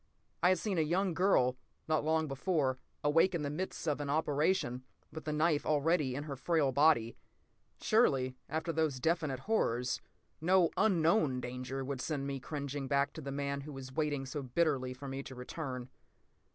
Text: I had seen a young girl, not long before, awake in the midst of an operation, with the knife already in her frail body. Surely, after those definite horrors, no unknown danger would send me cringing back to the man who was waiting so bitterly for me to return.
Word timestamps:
I 0.41 0.49
had 0.49 0.57
seen 0.57 0.79
a 0.79 0.81
young 0.81 1.13
girl, 1.13 1.57
not 1.87 2.03
long 2.03 2.27
before, 2.27 2.79
awake 3.03 3.35
in 3.35 3.43
the 3.43 3.51
midst 3.51 3.87
of 3.87 4.01
an 4.01 4.09
operation, 4.09 4.83
with 5.11 5.25
the 5.25 5.31
knife 5.31 5.63
already 5.63 6.15
in 6.15 6.23
her 6.23 6.35
frail 6.35 6.71
body. 6.71 7.15
Surely, 7.79 8.35
after 8.49 8.73
those 8.73 8.99
definite 8.99 9.41
horrors, 9.41 10.01
no 10.41 10.71
unknown 10.75 11.39
danger 11.39 11.85
would 11.85 12.01
send 12.01 12.25
me 12.25 12.39
cringing 12.39 12.87
back 12.87 13.13
to 13.13 13.21
the 13.21 13.31
man 13.31 13.61
who 13.61 13.73
was 13.73 13.93
waiting 13.93 14.25
so 14.25 14.41
bitterly 14.41 14.91
for 14.95 15.07
me 15.07 15.21
to 15.21 15.35
return. 15.35 15.87